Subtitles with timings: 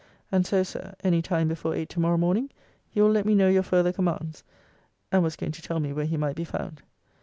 [0.31, 2.49] And so, Sir, any time before eight tomorrow morning,
[2.91, 4.43] you will let me know your further commands.
[5.11, 6.81] And was going to tell me where he might be found.